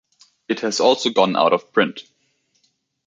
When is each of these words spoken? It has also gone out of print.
It 0.49 0.61
has 0.61 0.79
also 0.79 1.11
gone 1.11 1.35
out 1.35 1.53
of 1.53 1.71
print. 1.73 2.05